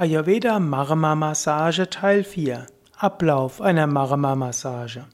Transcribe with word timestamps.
Ayurveda 0.00 0.60
Marma 0.60 1.16
Massage 1.16 1.90
Teil 1.90 2.22
4 2.22 2.66
Ablauf 2.98 3.60
einer 3.60 3.88
Marma 3.88 4.36
Massage 4.36 5.06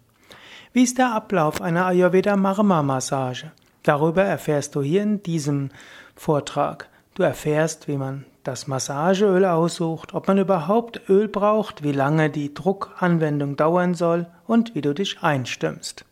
Wie 0.74 0.82
ist 0.82 0.98
der 0.98 1.14
Ablauf 1.14 1.62
einer 1.62 1.86
Ayurveda 1.86 2.36
Marma 2.36 2.82
Massage? 2.82 3.50
Darüber 3.82 4.24
erfährst 4.24 4.74
du 4.74 4.82
hier 4.82 5.02
in 5.02 5.22
diesem 5.22 5.70
Vortrag. 6.14 6.90
Du 7.14 7.22
erfährst, 7.22 7.88
wie 7.88 7.96
man 7.96 8.26
das 8.42 8.66
Massageöl 8.66 9.46
aussucht, 9.46 10.12
ob 10.12 10.28
man 10.28 10.36
überhaupt 10.36 11.08
Öl 11.08 11.28
braucht, 11.28 11.82
wie 11.82 11.92
lange 11.92 12.28
die 12.28 12.52
Druckanwendung 12.52 13.56
dauern 13.56 13.94
soll 13.94 14.26
und 14.46 14.74
wie 14.74 14.82
du 14.82 14.92
dich 14.92 15.22
einstimmst. 15.22 16.04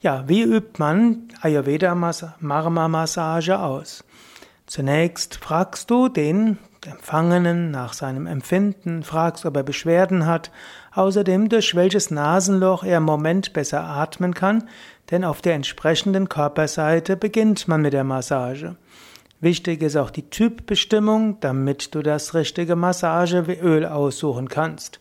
Ja, 0.00 0.26
wie 0.26 0.40
übt 0.40 0.78
man 0.78 1.28
Ayurveda 1.42 1.94
Marma 1.94 2.88
Massage 2.88 3.60
aus? 3.60 4.04
Zunächst 4.64 5.36
fragst 5.36 5.90
du 5.90 6.08
den 6.08 6.56
Empfangenen 6.86 7.70
nach 7.70 7.92
seinem 7.92 8.26
Empfinden, 8.26 9.02
fragst, 9.02 9.46
ob 9.46 9.56
er 9.56 9.62
Beschwerden 9.62 10.26
hat, 10.26 10.50
außerdem 10.92 11.48
durch 11.48 11.74
welches 11.74 12.10
Nasenloch 12.10 12.84
er 12.84 12.98
im 12.98 13.04
Moment 13.04 13.52
besser 13.52 13.82
atmen 13.82 14.34
kann, 14.34 14.68
denn 15.10 15.24
auf 15.24 15.42
der 15.42 15.54
entsprechenden 15.54 16.28
Körperseite 16.28 17.16
beginnt 17.16 17.68
man 17.68 17.82
mit 17.82 17.92
der 17.92 18.04
Massage. 18.04 18.76
Wichtig 19.40 19.82
ist 19.82 19.96
auch 19.96 20.10
die 20.10 20.30
Typbestimmung, 20.30 21.40
damit 21.40 21.94
du 21.94 22.02
das 22.02 22.34
richtige 22.34 22.76
Massageöl 22.76 23.84
aussuchen 23.84 24.48
kannst. 24.48 25.00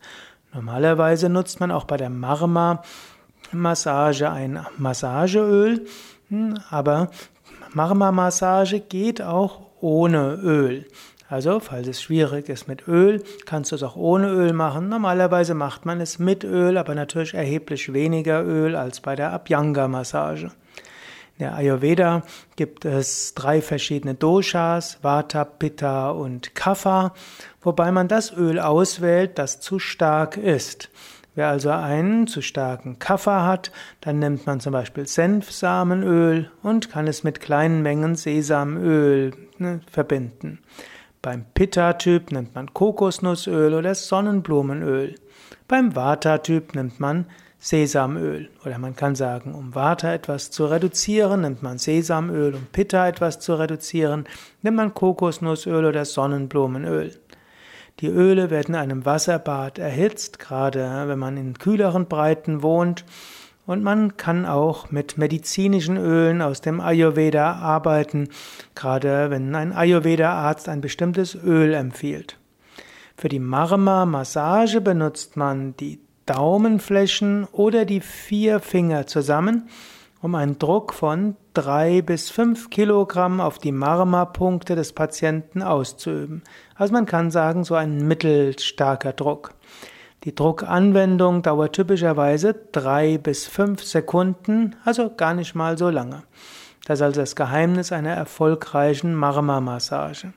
Normalerweise 0.54 1.30
nutzt 1.30 1.60
man 1.60 1.72
auch 1.72 1.86
bei 1.86 1.98
der 1.98 2.10
Marma-Massage 2.10 4.30
ein 4.30 4.66
Massageöl, 4.78 5.86
hm, 6.30 6.60
aber 6.70 7.10
Marma-Massage 7.74 8.80
geht 8.82 9.22
auch 9.22 9.62
ohne 9.80 10.34
Öl. 10.36 10.86
Also, 11.34 11.60
falls 11.60 11.88
es 11.88 12.00
schwierig 12.00 12.48
ist 12.48 12.68
mit 12.68 12.88
Öl, 12.88 13.24
kannst 13.48 13.72
du 13.72 13.76
es 13.76 13.82
auch 13.82 13.96
ohne 13.96 14.30
Öl 14.30 14.54
machen. 14.54 14.88
Normalerweise 14.88 15.56
macht 15.56 15.84
man 15.84 16.00
es 16.00 16.20
mit 16.20 16.44
Öl, 16.44 16.78
aber 16.78 16.94
natürlich 16.94 17.34
erheblich 17.34 17.92
weniger 17.92 18.44
Öl 18.46 18.76
als 18.76 19.02
bei 19.02 19.16
der 19.16 19.32
Abhyanga-Massage. 19.32 20.44
In 20.44 20.52
der 21.40 21.56
Ayurveda 21.56 22.22
gibt 22.56 22.86
es 22.86 23.34
drei 23.34 23.64
verschiedene 23.64 24.14
Doshas, 24.14 25.00
Vata, 25.02 25.44
Pitta 25.44 26.12
und 26.12 26.54
Kapha, 26.54 27.16
wobei 27.64 27.92
man 27.92 28.08
das 28.08 28.32
Öl 28.32 28.60
auswählt, 28.60 29.40
das 29.40 29.60
zu 29.60 29.80
stark 29.80 30.38
ist. 30.38 30.92
Wer 31.34 31.48
also 31.48 31.72
einen 31.72 32.28
zu 32.28 32.44
starken 32.44 33.00
Kaffer 33.00 33.44
hat, 33.44 33.72
dann 34.02 34.20
nimmt 34.20 34.46
man 34.46 34.60
zum 34.60 34.72
Beispiel 34.72 35.08
Senfsamenöl 35.08 36.52
und 36.62 36.92
kann 36.92 37.08
es 37.08 37.24
mit 37.24 37.40
kleinen 37.40 37.82
Mengen 37.82 38.16
Sesamöl 38.16 39.34
ne, 39.58 39.80
verbinden. 39.90 40.60
Beim 41.24 41.46
Pitta-Typ 41.54 42.34
nimmt 42.34 42.54
man 42.54 42.74
Kokosnussöl 42.74 43.74
oder 43.74 43.96
Sonnenblumenöl. 43.96 45.16
Beim 45.70 45.96
Vata-Typ 45.96 46.76
nimmt 46.76 47.00
man 47.00 47.28
Sesamöl. 47.60 48.50
Oder 48.66 48.78
man 48.78 48.98
kann 48.98 49.16
sagen, 49.16 49.56
um 49.56 49.74
Vata 49.74 50.14
etwas 50.14 50.52
zu 50.52 50.66
reduzieren, 50.66 51.40
nimmt 51.40 51.64
man 51.64 51.78
Sesamöl, 51.78 52.54
um 52.54 52.66
Pitta 52.74 53.08
etwas 53.08 53.40
zu 53.40 53.56
reduzieren, 53.56 54.26
nimmt 54.64 54.76
man 54.76 54.94
Kokosnussöl 54.94 55.86
oder 55.86 56.04
Sonnenblumenöl. 56.04 57.14
Die 58.02 58.10
Öle 58.10 58.50
werden 58.50 58.76
in 58.76 58.82
einem 58.82 59.06
Wasserbad 59.06 59.80
erhitzt, 59.80 60.40
gerade 60.40 61.06
wenn 61.08 61.20
man 61.20 61.38
in 61.38 61.58
kühleren 61.58 62.08
Breiten 62.08 62.64
wohnt. 62.64 63.06
Und 63.66 63.82
man 63.82 64.18
kann 64.18 64.46
auch 64.46 64.92
mit 64.92 65.18
medizinischen 65.18 65.98
Ölen 65.98 66.42
aus 66.42 66.62
dem 66.62 66.82
Ayurveda 66.82 67.54
arbeiten, 67.54 68.30
gerade 68.76 69.30
wenn 69.30 69.56
ein 69.56 69.72
Ayurveda-Arzt 69.72 70.68
ein 70.68 70.82
bestimmtes 70.82 71.36
Öl 71.36 71.74
empfiehlt. 71.74 72.38
Für 73.16 73.30
die 73.30 73.40
Marma-Massage 73.40 74.82
benutzt 74.82 75.38
man 75.38 75.78
die 75.78 76.00
Daumenflächen 76.26 77.46
oder 77.52 77.86
die 77.86 78.02
vier 78.02 78.60
Finger 78.60 79.08
zusammen 79.08 79.70
um 80.24 80.36
einen 80.36 80.58
Druck 80.58 80.94
von 80.94 81.36
drei 81.54 82.02
bis 82.02 82.30
fünf 82.30 82.70
Kilogramm 82.70 83.42
auf 83.42 83.60
die 83.60 83.74
Marma-Punkte 83.74 84.74
des 84.74 84.94
Patienten 84.94 85.62
auszuüben. 85.62 86.44
Also 86.76 86.94
man 86.94 87.06
kann 87.06 87.30
sagen, 87.30 87.66
so 87.66 87.76
ein 87.76 88.08
mittelstarker 88.08 89.12
Druck. 89.12 89.54
Die 90.24 90.34
Druckanwendung 90.34 91.42
dauert 91.42 91.74
typischerweise 91.74 92.56
drei 92.72 93.18
bis 93.18 93.46
fünf 93.46 93.84
Sekunden, 93.84 94.74
also 94.86 95.12
gar 95.14 95.34
nicht 95.34 95.54
mal 95.54 95.78
so 95.78 95.90
lange. 95.90 96.24
Das 96.86 97.00
ist 97.00 97.04
also 97.04 97.20
das 97.20 97.36
Geheimnis 97.36 97.92
einer 97.92 98.14
erfolgreichen 98.14 99.16
Marma-Massage. 99.16 100.32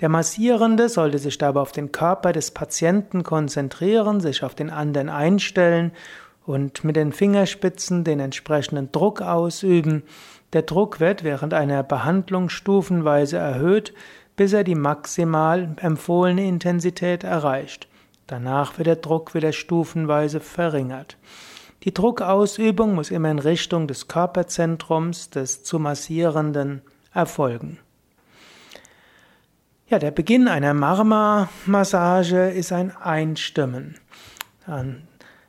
Der 0.00 0.10
Massierende 0.10 0.90
sollte 0.90 1.16
sich 1.16 1.38
dabei 1.38 1.60
auf 1.60 1.72
den 1.72 1.92
Körper 1.92 2.32
des 2.32 2.50
Patienten 2.50 3.22
konzentrieren, 3.22 4.20
sich 4.20 4.44
auf 4.44 4.54
den 4.54 4.68
anderen 4.68 5.08
einstellen 5.08 5.92
und 6.44 6.84
mit 6.84 6.96
den 6.96 7.12
Fingerspitzen 7.12 8.04
den 8.04 8.20
entsprechenden 8.20 8.92
Druck 8.92 9.22
ausüben. 9.22 10.02
Der 10.52 10.62
Druck 10.62 11.00
wird 11.00 11.24
während 11.24 11.54
einer 11.54 11.82
Behandlung 11.82 12.50
stufenweise 12.50 13.38
erhöht, 13.38 13.94
bis 14.36 14.52
er 14.52 14.62
die 14.62 14.74
maximal 14.74 15.74
empfohlene 15.80 16.46
Intensität 16.46 17.24
erreicht. 17.24 17.88
Danach 18.26 18.78
wird 18.78 18.86
der 18.86 18.96
Druck 18.96 19.34
wieder 19.34 19.52
stufenweise 19.52 20.40
verringert. 20.40 21.16
Die 21.84 21.94
Druckausübung 21.94 22.94
muss 22.94 23.10
immer 23.10 23.30
in 23.30 23.38
Richtung 23.38 23.86
des 23.86 24.08
Körperzentrums 24.08 25.30
des 25.30 25.62
zu 25.62 25.78
massierenden 25.78 26.82
erfolgen. 27.12 27.78
Ja, 29.88 30.00
der 30.00 30.10
Beginn 30.10 30.48
einer 30.48 30.74
Marma-Massage 30.74 32.50
ist 32.50 32.72
ein 32.72 32.90
Einstimmen. 32.96 33.94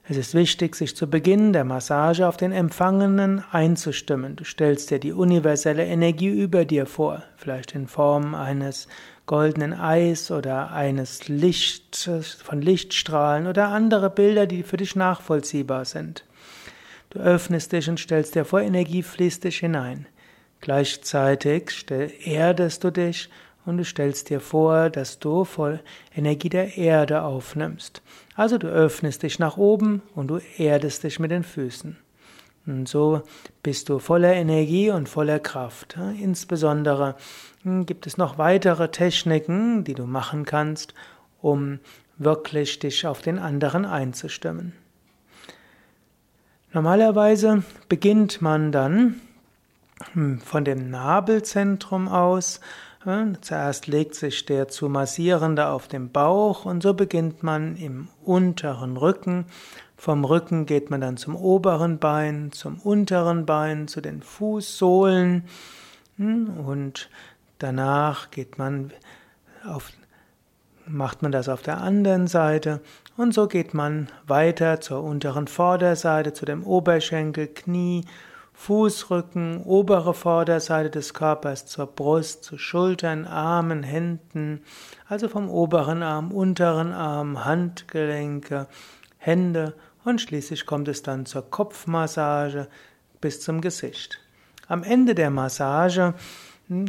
Es 0.08 0.16
ist 0.16 0.36
wichtig, 0.36 0.76
sich 0.76 0.96
zu 0.96 1.10
Beginn 1.10 1.54
der 1.54 1.64
Massage 1.64 2.28
auf 2.28 2.38
den 2.38 2.52
Empfangenen 2.52 3.44
einzustimmen. 3.52 4.36
Du 4.36 4.44
stellst 4.44 4.92
dir 4.92 5.00
die 5.00 5.12
universelle 5.12 5.86
Energie 5.86 6.30
über 6.30 6.66
dir 6.66 6.86
vor, 6.86 7.24
vielleicht 7.36 7.74
in 7.74 7.88
Form 7.88 8.36
eines 8.36 8.88
goldenen 9.28 9.74
Eis 9.74 10.32
oder 10.32 10.72
eines 10.72 11.28
Licht 11.28 12.10
von 12.44 12.62
Lichtstrahlen 12.62 13.46
oder 13.46 13.68
andere 13.68 14.10
Bilder, 14.10 14.48
die 14.48 14.64
für 14.64 14.78
dich 14.78 14.96
nachvollziehbar 14.96 15.86
sind. 15.86 16.26
Du 17.12 17.20
öffnest 17.20 17.72
dich 17.72 17.88
und 17.90 18.00
stellst 18.00 18.36
dir 18.36 18.46
vor, 18.46 18.62
Energie 18.62 19.04
fließt 19.04 19.44
dich 19.44 19.60
hinein. 19.60 20.08
Gleichzeitig 20.62 21.86
erdest 22.26 22.84
du 22.84 22.92
dich 22.92 23.30
und 23.66 23.78
du 23.78 23.86
stellst 23.86 24.30
dir 24.30 24.40
vor, 24.40 24.90
dass 24.90 25.20
du 25.20 25.44
voll 25.44 25.82
Energie 26.16 26.50
der 26.50 26.78
Erde 26.78 27.22
aufnimmst. 27.22 28.02
Also 28.36 28.58
du 28.58 28.68
öffnest 28.68 29.24
dich 29.24 29.40
nach 29.40 29.58
oben 29.58 30.02
und 30.16 30.30
du 30.30 30.40
erdest 30.58 31.04
dich 31.04 31.20
mit 31.20 31.32
den 31.32 31.44
Füßen. 31.44 31.98
Und 32.68 32.88
so 32.88 33.22
bist 33.64 33.90
du 33.90 34.00
voller 34.00 34.34
Energie 34.34 34.92
und 34.92 35.08
voller 35.08 35.40
Kraft. 35.40 35.98
Insbesondere 36.22 37.16
hm, 37.64 37.86
gibt 37.86 38.06
es 38.06 38.18
noch 38.18 38.38
weitere 38.38 38.90
Techniken, 38.90 39.84
die 39.84 39.94
du 39.94 40.06
machen 40.06 40.46
kannst, 40.46 40.94
um 41.42 41.80
wirklich 42.18 42.80
dich 42.80 43.08
auf 43.08 43.22
den 43.22 43.40
anderen 43.40 43.86
einzustimmen. 43.86 44.74
Normalerweise 46.74 47.64
beginnt 47.88 48.42
man 48.42 48.72
dann 48.72 49.22
hm, 50.14 50.42
von 50.42 50.66
dem 50.66 50.92
Nabelzentrum 50.92 52.10
aus 52.10 52.60
Zuerst 53.40 53.88
legt 53.88 54.16
sich 54.16 54.46
der 54.46 54.68
zu 54.68 54.90
massierende 54.90 55.68
auf 55.70 55.88
den 55.88 56.12
Bauch 56.12 56.66
und 56.66 56.84
so 56.84 56.94
beginnt 56.94 57.42
man 57.42 57.78
im 57.78 58.10
unteren 58.26 58.98
Rücken. 58.98 59.46
Vom 59.98 60.24
Rücken 60.26 60.68
geht 60.68 60.92
man 60.92 61.02
dann 61.02 61.18
zum 61.18 61.36
oberen 61.36 61.98
Bein, 61.98 62.52
zum 62.52 62.80
unteren 62.80 63.48
Bein, 63.48 63.88
zu 63.88 64.00
den 64.00 64.22
Fußsohlen. 64.22 65.44
Hm, 66.18 66.50
und 66.66 67.10
danach 67.58 68.30
geht 68.30 68.60
man 68.60 68.94
auf, 69.68 69.92
macht 70.86 71.24
man 71.24 71.32
das 71.32 71.50
auf 71.50 71.64
der 71.64 71.82
anderen 71.82 72.28
Seite. 72.28 72.80
Und 73.18 73.34
so 73.34 73.48
geht 73.48 73.74
man 73.74 74.08
weiter 74.28 74.80
zur 74.80 75.04
unteren 75.04 75.48
Vorderseite, 75.48 76.32
zu 76.32 76.46
dem 76.46 76.64
Oberschenkel, 76.64 77.48
Knie, 77.48 78.06
Fußrücken, 78.54 79.64
obere 79.64 80.14
Vorderseite 80.14 80.92
des 80.92 81.16
Körpers 81.16 81.66
zur 81.66 81.88
Brust, 81.88 82.44
zu 82.44 82.60
Schultern, 82.60 83.26
Armen, 83.26 83.82
Händen, 83.82 84.62
also 85.08 85.28
vom 85.28 85.50
oberen 85.50 86.04
Arm, 86.04 86.32
unteren 86.32 86.92
Arm, 86.92 87.46
Handgelenke, 87.46 88.68
Hände 89.28 89.74
und 90.06 90.22
schließlich 90.22 90.66
kommt 90.66 90.88
es 90.88 91.04
dann 91.04 91.26
zur 91.26 91.52
Kopfmassage 91.52 92.70
bis 93.20 93.42
zum 93.42 93.60
Gesicht. 93.60 94.20
Am 94.70 94.84
Ende 94.84 95.16
der 95.16 95.32
Massage 95.32 96.14
hm, 96.70 96.86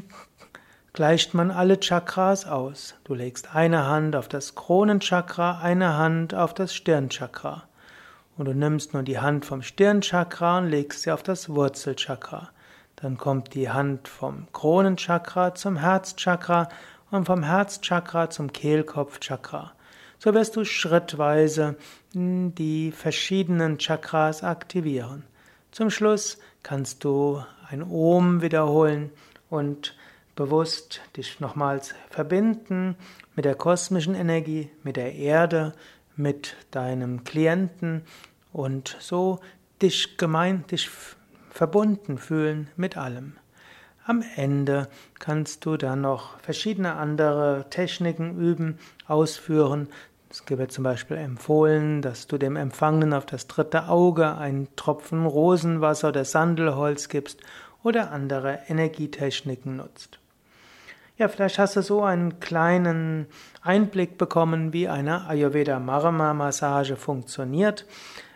gleicht 0.93 1.35
man 1.35 1.51
alle 1.51 1.81
Chakras 1.81 2.47
aus. 2.47 2.95
Du 3.03 3.15
legst 3.15 3.57
eine 3.57 3.89
Hand 3.89 4.15
auf 4.15 4.29
das 4.29 4.55
Kronenchakra, 4.55 5.59
eine 5.61 5.97
Hand 5.97 6.33
auf 6.33 6.55
das 6.55 6.77
Stirnchakra. 6.77 7.65
Und 8.37 8.45
du 8.45 8.55
nimmst 8.55 8.95
nun 8.95 9.05
die 9.05 9.19
Hand 9.19 9.45
vom 9.45 9.63
Stirnchakra 9.63 10.59
und 10.59 10.69
legst 10.69 11.03
sie 11.03 11.11
auf 11.11 11.25
das 11.25 11.49
Wurzelchakra. 11.49 12.51
Dann 12.95 13.19
kommt 13.19 13.55
die 13.55 13.69
Hand 13.69 14.07
vom 14.07 14.47
Kronenchakra 14.53 15.57
zum 15.57 15.77
Herzchakra 15.77 16.69
und 17.11 17.27
vom 17.27 17.43
Herzchakra 17.43 18.31
zum 18.31 18.53
Kehlkopfchakra. 18.53 19.73
So 20.19 20.35
wirst 20.35 20.57
du 20.57 20.65
schrittweise 20.65 21.77
die 22.13 22.91
verschiedenen 22.93 23.79
Chakras 23.79 24.43
aktivieren. 24.43 25.25
Zum 25.71 25.91
Schluss 25.91 26.39
kannst 26.63 27.05
du 27.05 27.43
ein 27.69 27.83
Om 27.83 28.43
wiederholen 28.43 29.13
und 29.49 29.95
bewusst 30.35 31.01
dich 31.17 31.41
nochmals 31.41 31.95
verbinden 32.11 32.97
mit 33.37 33.45
der 33.45 33.55
kosmischen 33.55 34.15
Energie, 34.15 34.71
mit 34.83 34.97
der 34.97 35.15
Erde, 35.15 35.75
mit 36.17 36.57
deinem 36.73 37.25
Klienten 37.25 38.03
und 38.53 38.97
so 38.99 39.39
dich 39.81 40.17
gemein, 40.17 40.65
dich 40.67 40.91
verbunden 41.51 42.19
fühlen 42.19 42.69
mit 42.77 42.97
allem. 42.97 43.35
Am 44.09 44.25
Ende 44.37 44.89
kannst 45.19 45.67
du 45.67 45.77
dann 45.77 46.01
noch 46.01 46.41
verschiedene 46.41 46.95
andere 46.95 47.67
Techniken 47.69 48.39
üben, 48.39 48.79
ausführen. 49.07 49.89
Es 50.31 50.43
wird 50.49 50.73
zum 50.73 50.83
Beispiel 50.83 51.19
empfohlen, 51.19 52.01
dass 52.01 52.27
du 52.27 52.39
dem 52.39 52.57
Empfangenen 52.57 53.13
auf 53.13 53.27
das 53.27 53.49
dritte 53.49 53.91
Auge 53.91 54.35
einen 54.39 54.75
Tropfen 54.77 55.27
Rosenwasser 55.27 56.09
oder 56.09 56.25
Sandelholz 56.25 57.11
gibst 57.11 57.43
oder 57.83 58.11
andere 58.11 58.61
Energietechniken 58.69 59.77
nutzt. 59.77 60.19
Ja, 61.19 61.29
vielleicht 61.29 61.59
hast 61.59 61.77
du 61.77 61.83
so 61.83 62.03
einen 62.03 62.41
kleinen 62.41 63.27
Einblick 63.61 64.17
bekommen, 64.17 64.73
wie 64.73 64.89
eine 64.89 65.27
Ayurveda 65.27 65.81
Marma 65.81 66.33
Massage 66.33 66.97
funktioniert. 66.97 67.85